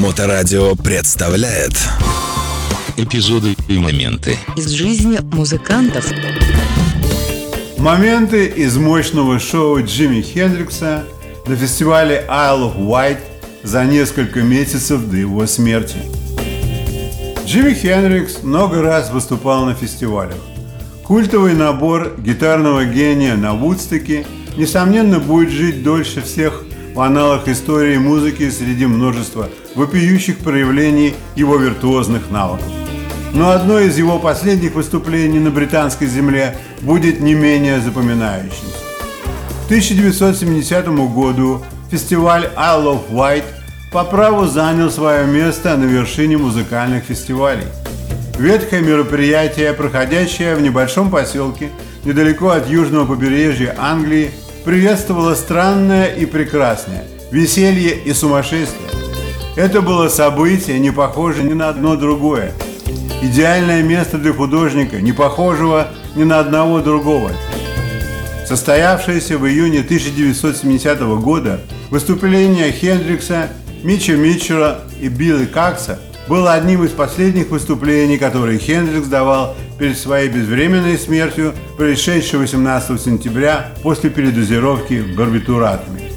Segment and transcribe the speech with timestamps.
[0.00, 1.78] Моторадио представляет
[2.96, 6.10] Эпизоды и моменты из жизни музыкантов.
[7.76, 11.04] Моменты из мощного шоу Джимми Хендрикса
[11.46, 13.18] на фестивале Isle of Wight
[13.62, 15.96] за несколько месяцев до его смерти.
[17.44, 20.38] Джимми Хендрикс много раз выступал на фестивалях.
[21.04, 24.24] Культовый набор гитарного гения на Вудстоке,
[24.56, 26.64] несомненно, будет жить дольше всех
[26.94, 32.66] в аналах истории музыки среди множества вопиющих проявлений его виртуозных навыков.
[33.32, 38.78] Но одно из его последних выступлений на британской земле будет не менее запоминающимся.
[39.62, 43.44] К 1970 году фестиваль Isle of Wight
[43.92, 47.66] по праву занял свое место на вершине музыкальных фестивалей.
[48.36, 51.70] Ветхое мероприятие, проходящее в небольшом поселке
[52.04, 54.32] недалеко от южного побережья Англии,
[54.64, 58.90] приветствовало странное и прекрасное, веселье и сумасшествие.
[59.56, 62.52] Это было событие, не похожее ни на одно другое.
[63.22, 67.32] Идеальное место для художника, не похожего ни на одного другого.
[68.46, 73.48] Состоявшееся в июне 1970 года выступление Хендрикса,
[73.82, 80.28] Митча Митчера и Билли Какса было одним из последних выступлений, которые Хендрикс давал перед своей
[80.28, 86.12] безвременной смертью, происшедшей 18 сентября после передозировки барбитуратами.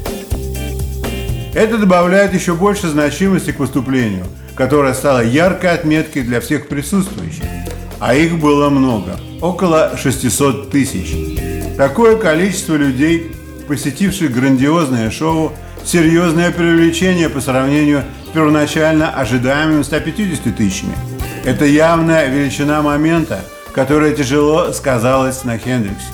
[1.55, 4.25] Это добавляет еще больше значимости к выступлению,
[4.55, 7.45] которое стало яркой отметкой для всех присутствующих.
[7.99, 11.15] А их было много, около 600 тысяч.
[11.77, 13.31] Такое количество людей,
[13.69, 15.53] посетивших грандиозное шоу,
[15.85, 21.12] серьезное привлечение по сравнению с первоначально ожидаемыми 150 тысячами.
[21.43, 23.41] Это явная величина момента,
[23.73, 26.07] которая тяжело сказалась на Хендриксе.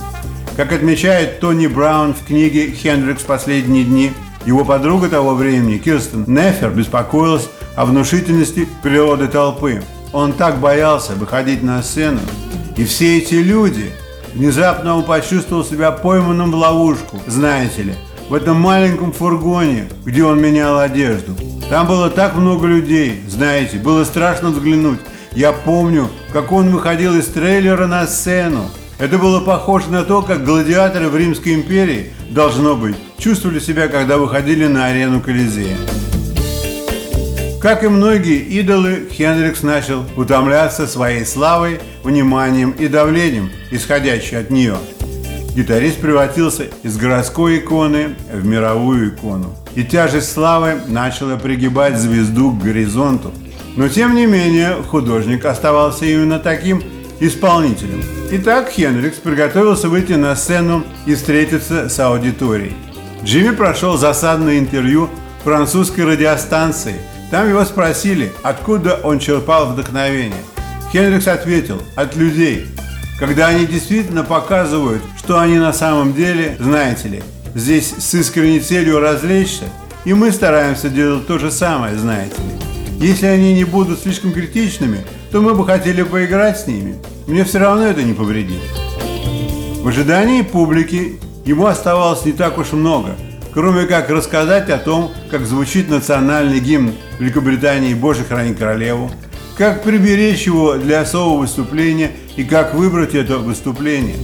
[0.58, 3.22] Как отмечает Тони Браун в книге «Хендрикс.
[3.24, 4.12] Последние дни»,
[4.46, 9.84] его подруга того времени, Кирстен Нефер, беспокоилась о внушительности природы толпы.
[10.14, 12.20] Он так боялся выходить на сцену.
[12.76, 13.92] И все эти люди...
[14.34, 17.96] Внезапно он почувствовал себя пойманным в ловушку, знаете ли,
[18.30, 21.36] в этом маленьком фургоне, где он менял одежду.
[21.68, 25.00] Там было так много людей, знаете, было страшно взглянуть.
[25.34, 28.70] Я помню, как он выходил из трейлера на сцену.
[28.98, 34.18] Это было похоже на то, как гладиаторы в Римской империи, должно быть, чувствовали себя, когда
[34.18, 35.78] выходили на арену Колизея.
[37.62, 44.78] Как и многие идолы, Хендрикс начал утомляться своей славой, вниманием и давлением, исходящей от нее.
[45.56, 49.56] Гитарист превратился из городской иконы в мировую икону.
[49.76, 53.34] И тяжесть славы начала пригибать звезду к горизонту.
[53.80, 56.84] Но тем не менее, художник оставался именно таким
[57.20, 58.04] исполнителем.
[58.32, 62.74] Итак, Хендрикс приготовился выйти на сцену и встретиться с аудиторией.
[63.24, 65.10] Джимми прошел засадное интервью
[65.44, 66.96] французской радиостанции–
[67.32, 70.44] там его спросили, откуда он черпал вдохновение.
[70.92, 72.68] Хендрикс ответил, от людей.
[73.20, 77.24] Когда они действительно показывают, что они на самом деле, знаете ли,
[77.54, 79.66] здесь с искренней целью развлечься,
[80.06, 82.69] и мы стараемся делать то же самое, знаете ли.
[83.00, 85.00] Если они не будут слишком критичными,
[85.32, 86.96] то мы бы хотели поиграть с ними.
[87.28, 88.62] Мне все равно это не повредит.
[89.82, 93.16] В ожидании публики ему оставалось не так уж много–
[93.54, 99.12] кроме как рассказать о том, как звучит национальный гимн Великобритании «Боже, храни королеву»,
[99.58, 104.16] как приберечь его для особого выступления и как выбрать это выступление.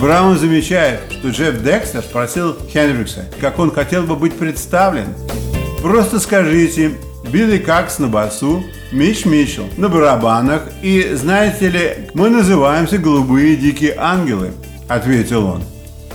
[0.00, 5.06] Браун замечает, что Джефф Декстер спросил Хендрикса, как он хотел бы быть представлен.
[5.80, 6.92] Просто скажите,
[7.32, 8.62] Билли Какс на басу,
[8.92, 14.50] Мич Митчелл на барабанах и, знаете ли, мы называемся «Голубые дикие ангелы»,
[14.86, 15.62] ответил он.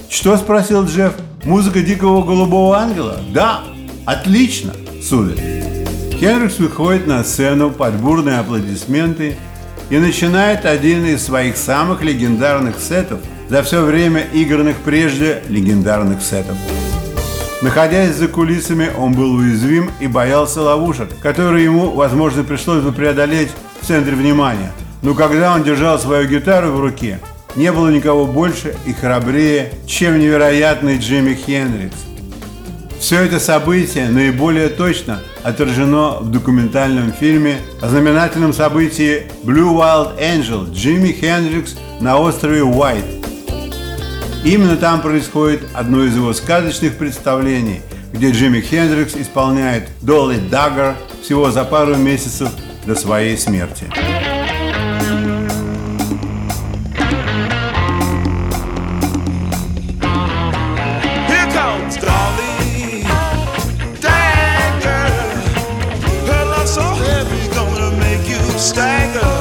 [0.09, 1.13] Что спросил Джефф?
[1.43, 3.19] Музыка дикого голубого ангела?
[3.33, 3.61] Да,
[4.05, 5.39] отлично, сударь.
[6.19, 9.37] Хенрикс выходит на сцену под бурные аплодисменты
[9.89, 16.57] и начинает один из своих самых легендарных сетов за все время игранных прежде легендарных сетов.
[17.61, 23.49] Находясь за кулисами, он был уязвим и боялся ловушек, которые ему, возможно, пришлось бы преодолеть
[23.81, 24.71] в центре внимания.
[25.01, 27.19] Но когда он держал свою гитару в руке,
[27.55, 31.95] не было никого больше и храбрее, чем невероятный Джимми Хендрикс.
[32.99, 40.71] Все это событие наиболее точно отражено в документальном фильме о знаменательном событии Blue Wild Angel
[40.71, 43.16] Джимми Хендрикс на острове Уайт.
[44.47, 47.81] Именно там происходит одно из его сказочных представлений,
[48.13, 52.49] где Джимми Хендрикс исполняет Долли Даггер всего за пару месяцев
[52.85, 53.87] до своей смерти.
[68.57, 69.36] Stagger